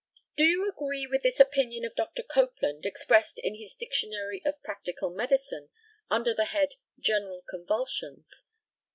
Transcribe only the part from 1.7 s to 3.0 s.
of Dr. Copeland,